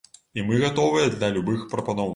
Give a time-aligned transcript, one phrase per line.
[0.39, 2.09] І мы гатовыя да любых прапаноў.